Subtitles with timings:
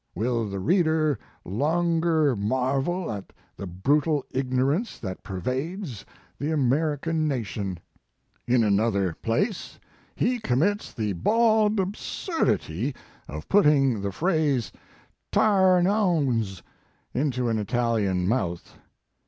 [0.15, 6.07] Will the reader longer marvel at the brutal ignorance that pervades
[6.39, 7.77] the Amer ican nation.
[8.47, 9.77] "In another place
[10.15, 12.95] he commits the bald absurdity
[13.27, 14.71] of putting the phrase
[15.31, 16.63] tare an ouns
[17.13, 18.79] into an Italian mouth.